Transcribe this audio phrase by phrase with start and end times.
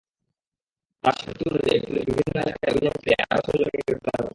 [1.03, 4.29] তাঁর স্বীকারোক্তি অনুযায়ী পুলিশ বিভিন্ন এলাকায় অভিযান চালিয়ে আরও ছয়জনকে গ্রেপ্তার করে।